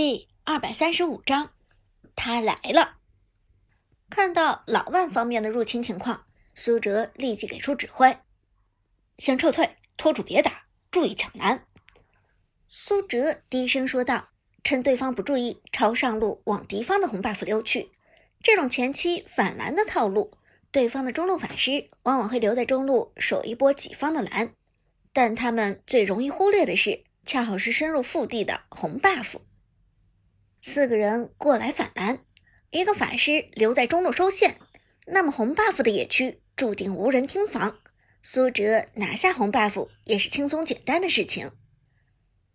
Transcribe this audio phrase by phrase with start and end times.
[0.00, 1.50] 第二百三十五章，
[2.14, 2.98] 他来了。
[4.08, 6.24] 看到老万方面的入侵情况，
[6.54, 8.16] 苏哲立即给出指挥
[9.18, 11.66] ：“先撤退，拖住别打，注意抢南。”
[12.68, 14.28] 苏哲低声说道，
[14.62, 17.90] 趁对方不注意，朝上路往敌方的红 buff 溜去。
[18.40, 20.30] 这种前期反蓝的套路，
[20.70, 24.54] 对方的中路法师往往会留在中路守一波己方的蓝，
[25.12, 29.38] 但他们最容易忽略的是，恰好是深入腹地的红 buff。
[30.60, 32.18] 四个人过来反蓝，
[32.70, 34.58] 一个法师留在中路收线，
[35.06, 37.78] 那么红 buff 的野区注定无人听防。
[38.22, 41.52] 苏哲拿下红 buff 也是轻松简单的事情。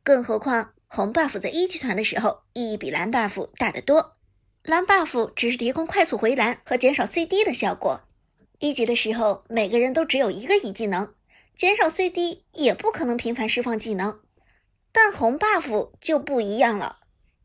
[0.03, 4.13] 更何况红 buff 在一级团的时候意义比蓝 buff 大得多。
[4.63, 8.01] 蓝 buff 只是提供快速回蓝和减少 CD 的效果，
[8.59, 11.15] 一级的时候每个人都只有一个一技能，
[11.55, 14.19] 减少 CD 也不可能频繁释放技能。
[14.91, 16.99] 但红 buff 就不一样了。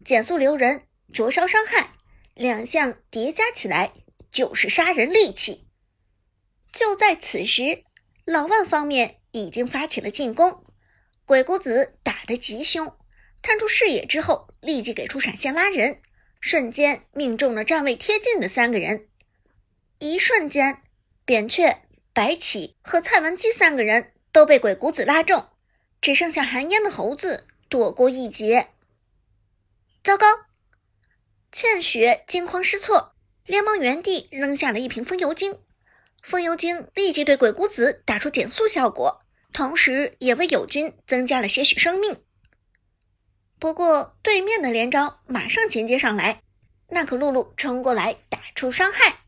[0.09, 1.93] 减速留人，灼烧伤害，
[2.33, 3.93] 两项叠加起来
[4.33, 5.67] 就是杀人利器。
[6.73, 7.85] 就在此时，
[8.25, 10.65] 老万方面已经发起了进攻。
[11.27, 12.97] 鬼谷子打得极凶，
[13.43, 16.01] 探出视野之后，立即给出闪现拉人，
[16.41, 19.09] 瞬间命中了站位贴近的三个人。
[19.99, 20.81] 一瞬间，
[21.27, 21.83] 扁鹊、
[22.15, 25.51] 白起和蔡文姬三个人都被鬼谷子拉中，
[26.01, 28.71] 只剩下寒烟的猴子躲过一劫。
[30.09, 30.27] 糟糕！
[31.53, 33.13] 倩雪惊慌失措，
[33.45, 35.61] 连忙原地扔下了一瓶风油精。
[36.23, 39.21] 风油精立即对鬼谷子打出减速效果，
[39.53, 42.25] 同时也为友军增加了些许生命。
[43.59, 46.41] 不过对面的连招马上衔接上来，
[46.89, 49.19] 娜可露露冲过来打出伤害，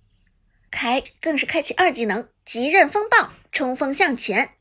[0.70, 4.54] 凯更是开启二技能极刃风暴冲锋向前。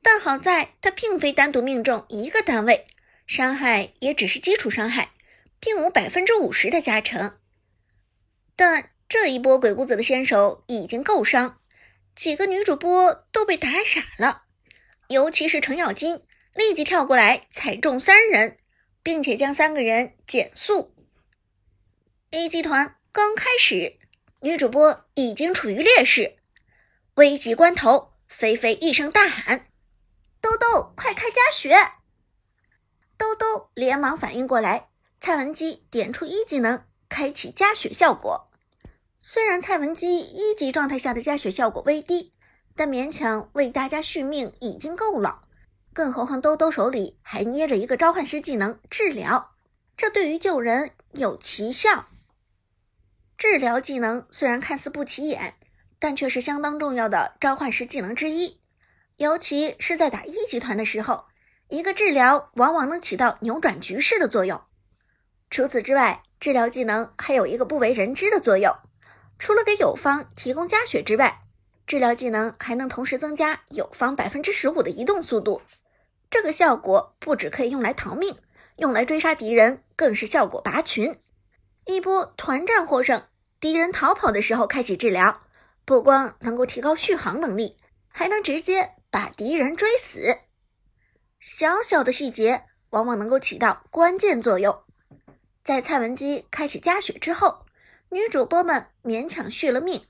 [0.00, 2.86] 但好在他并非单独命中一个单位，
[3.26, 5.10] 伤害也只是基础伤害。
[5.64, 7.38] 并无百分之五十的加成，
[8.56, 11.60] 但这一波鬼谷子的先手已经够伤，
[12.16, 14.42] 几个女主播都被打傻了，
[15.06, 18.58] 尤其是程咬金立即跳过来踩中三人，
[19.04, 20.96] 并且将三个人减速。
[22.32, 24.00] A 集团刚开始，
[24.40, 26.38] 女主播已经处于劣势，
[27.14, 29.66] 危急关头，菲菲一声大喊
[30.42, 31.76] ：“兜兜，快开加血！”
[33.16, 34.88] 兜兜连忙反应过来。
[35.24, 38.50] 蔡文姬点出一技能，开启加血效果。
[39.20, 42.32] 虽然蔡文姬一级状态下的加血效果微低，
[42.74, 45.44] 但勉强为大家续命已经够了。
[45.92, 49.52] 更何况兜兜手里还捏着一个召唤师技能治疗，
[49.96, 52.08] 这对于救人有奇效。
[53.38, 55.54] 治疗技能虽然看似不起眼，
[56.00, 58.58] 但却是相当重要的召唤师技能之一。
[59.18, 61.26] 尤其是在打一级团的时候，
[61.68, 64.60] 一个治疗往往能起到扭转局势的作用。
[65.52, 68.74] 除此之外，治疗技能还有一个不为人知的作用，
[69.38, 71.42] 除了给友方提供加血之外，
[71.86, 75.60] 治疗技能还能同时增加友方百分之十五的移动速度。
[76.30, 78.38] 这个效果不只可以用来逃命，
[78.76, 81.20] 用来追杀敌人更是效果拔群。
[81.84, 83.24] 一波团战获胜，
[83.60, 85.42] 敌人逃跑的时候开启治疗，
[85.84, 87.76] 不光能够提高续航能力，
[88.08, 90.38] 还能直接把敌人追死。
[91.38, 94.82] 小小的细节往往能够起到关键作用。
[95.64, 97.66] 在蔡文姬开启加血之后，
[98.10, 100.06] 女主播们勉强续了命，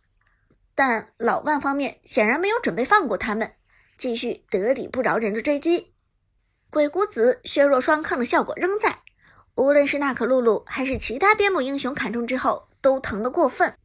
[0.74, 3.52] 但老万方面显然没有准备放过他们，
[3.98, 5.92] 继续得理不饶人的追击。
[6.70, 9.00] 鬼谷子削弱双抗的效果仍在，
[9.56, 13.76] 无论是娜可露露还是其他边路英雄砍中之后都疼得过分。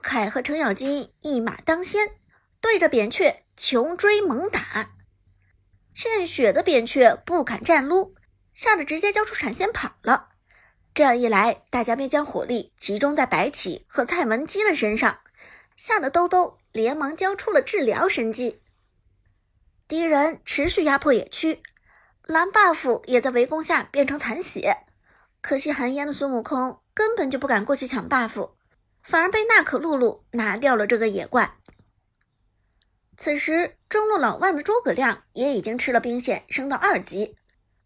[0.00, 2.12] 凯和程咬金一马当先，
[2.58, 4.94] 对着扁鹊穷追猛打，
[5.92, 8.14] 欠血的扁鹊不敢站撸，
[8.54, 10.30] 吓得直接交出闪现跑了。
[10.94, 15.20] 这样一来，大家便将火力集中在白起和蔡文姬的身上，
[15.74, 18.60] 吓得兜兜连忙交出了治疗神技。
[19.88, 21.62] 敌人持续压迫野区，
[22.24, 24.84] 蓝 buff 也在围攻下变成残血。
[25.40, 28.52] 可惜寒烟的孙悟空根本就不敢过去抢 buff，
[29.02, 31.56] 反而被娜可露露拿掉了这个野怪。
[33.16, 37.36] 此时中路老万的诸葛亮也已经吃了兵线，升到二级，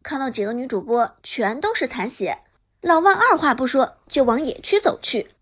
[0.03, 2.43] 看到几个女主播全都是残血。
[2.87, 5.35] 老万二话不说就往野区走去，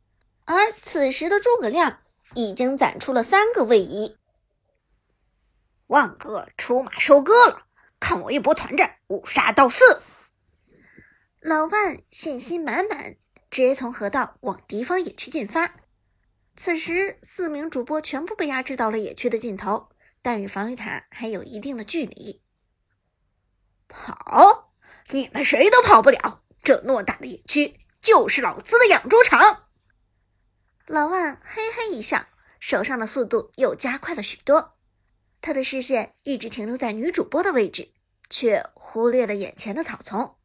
[0.47, 2.01] 而此时的诸葛亮
[2.33, 4.17] 已经攒出了三个位移。
[5.89, 7.67] 万哥出马收割了，
[8.01, 10.01] 看我一波团战五杀到四！
[11.39, 13.17] 老万信心满满，
[13.51, 15.75] 直接从河道往敌方野区进发。
[16.57, 19.91] 此时四名主播全部被压制到了野区的尽头，
[20.23, 22.41] 但与防御塔还有一定的距离。
[23.87, 24.73] 跑，
[25.11, 26.41] 你们谁都跑不了！
[26.65, 29.69] 这偌大的野区就是老子的养猪场。
[30.87, 32.27] 老万嘿嘿一笑，
[32.59, 34.79] 手上的速度又加快了许多。
[35.43, 37.93] 他的视线一直停留在女主播的位置，
[38.31, 40.37] 却忽略了眼前的草丛。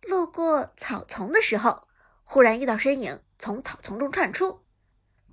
[0.00, 1.86] 路过草丛的时候，
[2.22, 4.64] 忽然一道身影从草丛中窜出。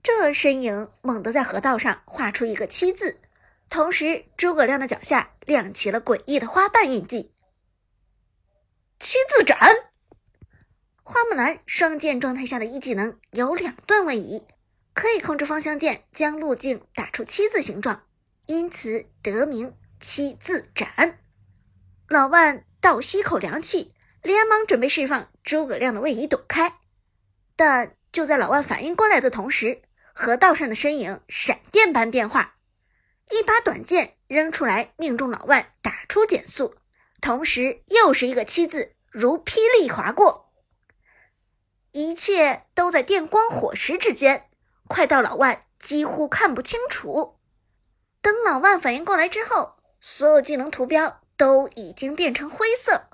[0.04, 3.22] 这身影猛地在河道上画出一个“七”字，
[3.70, 7.34] 同时诸葛亮的脚下亮起了诡异的花瓣印记。
[9.00, 9.58] 七字斩，
[11.08, 14.44] 花木兰双剑状态下的一技能有两段位移，
[14.92, 18.08] 可以控制方向键将路径打出七字形状，
[18.48, 21.20] 因此得名七字斩。
[22.10, 23.94] 老万倒吸口凉气，
[24.24, 26.80] 连忙准备释放诸葛亮的位移躲开，
[27.56, 29.84] 但就在老万反应过来的同时。
[30.12, 32.56] 河道上的身影闪电般变化，
[33.30, 36.74] 一把短剑扔出来，命中老万，打出减速，
[37.22, 40.45] 同时又是一个“七”字，如霹雳划过。
[41.96, 44.50] 一切都在电光火石之间，
[44.86, 47.38] 快到老万几乎看不清楚。
[48.22, 53.08] 等老万反应过来之后，所有技能图标都已经变成灰色。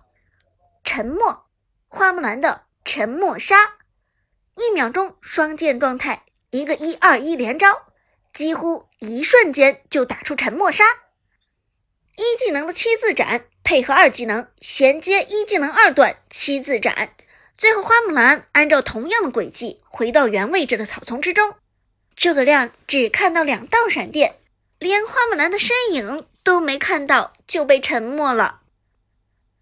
[0.84, 1.46] 沉默，
[1.88, 3.76] 花木兰的沉默杀，
[4.56, 6.24] 一秒钟双剑状态。
[6.50, 7.86] 一个一二一连招，
[8.34, 10.84] 几乎一瞬间就打出沉默杀。
[12.16, 17.16] 一技能的七字斩配合二技能衔接一技能二段七字斩，
[17.62, 21.54] 最后花木兰按照同样的轨迹回到原位置的草丛之中。
[22.16, 24.40] 诸葛亮只看到两道闪电，
[24.80, 28.62] 连花木兰的身影都没看到就被沉默了。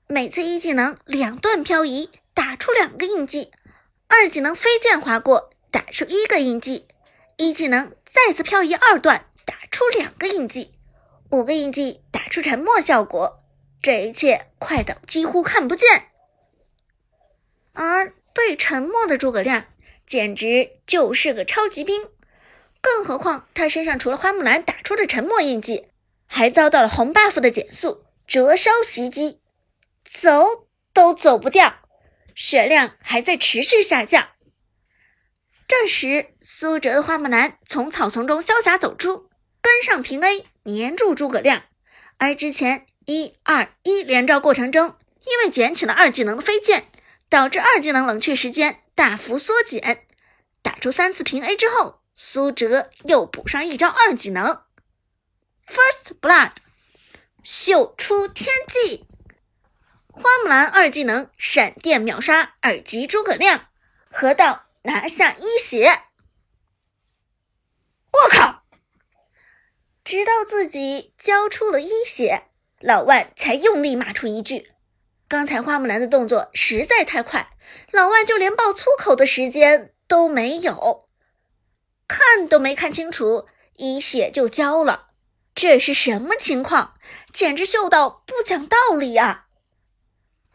[0.08, 3.52] 每次一技能两段漂移打出两个印记，
[4.08, 5.50] 二技能飞剑划过。
[5.70, 6.88] 打出一个印记，
[7.36, 10.72] 一技能再次漂移二段，打出两个印记，
[11.32, 13.44] 五个印记打出沉默效果。
[13.82, 16.09] 这一切快到几乎看不见。
[17.74, 19.66] 而被沉默的诸葛亮
[20.06, 22.08] 简直就是个超级兵，
[22.82, 25.88] 更何况他身上除了花木兰打出的沉默印记，
[26.26, 29.40] 还遭到了红 buff 的减速、灼烧袭击，
[30.04, 31.76] 走都走不掉，
[32.36, 34.30] 血量还在持续下降。
[35.68, 39.30] 这时，苏哲的花木兰从草丛中潇洒走出，
[39.62, 41.64] 跟上平 A，黏住诸葛亮。
[42.18, 44.96] 而之前一二一连招过程中，
[45.26, 46.90] 因为捡起了二技能的飞剑，
[47.30, 50.06] 导致二技能冷却时间大幅缩减。
[50.62, 54.64] 打出三次平 A 之后，苏哲又补上一招二技能
[55.66, 56.54] ，First Blood，
[57.44, 59.06] 秀出天际。
[60.12, 63.70] 花木兰二技能闪电秒杀二级诸葛亮，
[64.10, 64.66] 河道。
[64.84, 66.04] 拿下一血！
[68.12, 68.64] 我靠！
[70.06, 72.46] 直到自己交出了一血，
[72.80, 74.72] 老万才用力骂出一句
[75.30, 77.56] ：“刚才花木兰的动作实在太快，
[77.92, 81.08] 老万就连爆粗口的时间都没有，
[82.08, 85.12] 看都没看清楚，一血就交了，
[85.54, 86.96] 这是什么情况？
[87.32, 89.46] 简直秀到不讲道理啊！”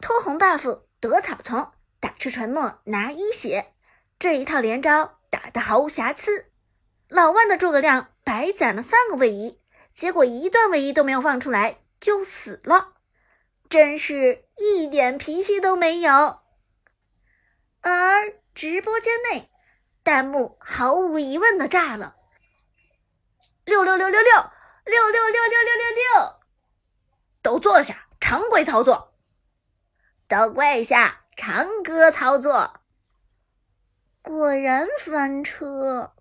[0.01, 3.71] 偷红 buff 得草丛，打出沉默拿一血。
[4.19, 6.47] 这一套连招打得毫无瑕疵，
[7.07, 9.57] 老万的诸葛亮白攒了三个位移，
[9.93, 12.94] 结果一段位移都没有放出来就死了，
[13.69, 16.39] 真是一点脾气都没有。
[17.81, 19.51] 而直播间内，
[20.03, 22.15] 弹幕毫无疑问的炸了，
[23.65, 24.31] 六六六六六
[24.85, 26.39] 六六六六六六六，
[27.41, 29.13] 都坐下，常规操作，
[30.27, 32.79] 都跪下，长歌操作。
[34.23, 36.15] 果然翻车，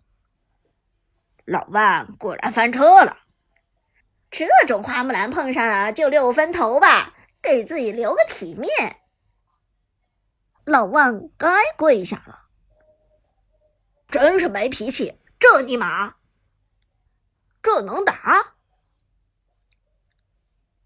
[1.46, 3.20] 老万果然翻车了。
[4.30, 7.13] 这种花木兰碰上了就六分头吧，
[7.44, 9.02] 给自己留个体面。
[10.64, 11.46] 老万该
[11.76, 12.48] 跪下了，
[14.08, 16.16] 真是没脾气，这尼玛，
[17.62, 18.54] 这能打？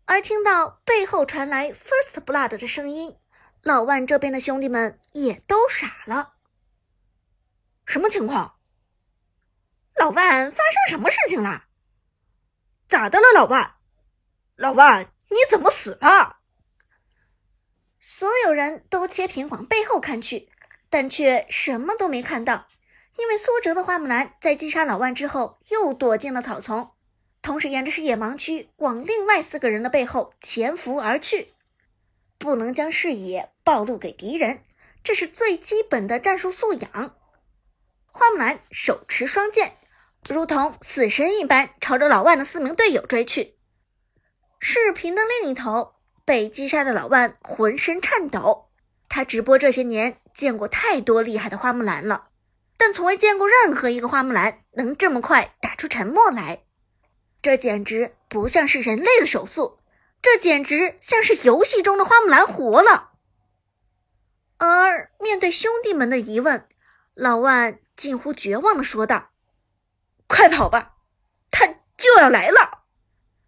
[0.07, 3.17] 而听到背后传来 First Blood 的声音，
[3.63, 6.35] 老万这边的兄弟们也都傻了。
[7.87, 8.59] 什么情况？
[9.95, 11.67] 老万发生什么事情了？
[12.89, 13.77] 咋的了，老万？
[14.57, 16.38] 老万，你怎么死了？
[18.11, 20.49] 所有人都切屏往背后看去，
[20.89, 22.67] 但却什么都没看到，
[23.19, 26.93] 因为苏哲的花木兰在击杀老万之后又躲进了草丛，
[27.43, 31.53] 同时沿着视野盲区往另外四个人的背后潜伏而去。
[32.39, 34.65] 不能将视野暴露给敌人，
[35.05, 37.15] 这是最基本的战术素养。
[38.07, 39.77] 花木兰手持双剑，
[40.27, 43.59] 如同死神一般朝着老万的四名队友追去。
[44.59, 45.97] 视频的另一头，
[46.29, 48.69] 被击杀的老万浑身颤抖，
[49.09, 52.29] 他直播这些年见过太多厉害的花木兰了，
[52.77, 56.65] 但从未见过任何一个花木兰能这么快打出沉默来。
[57.41, 59.79] 这简直不像是人类的手速，
[60.21, 63.13] 这简直像是游戏中的花木兰活了。
[64.59, 66.69] 而面对兄弟们的疑问，
[67.15, 69.31] 老万近乎绝望的说道
[70.29, 70.97] ：“快跑吧，
[71.51, 71.67] 他
[71.97, 72.78] 就要来了！”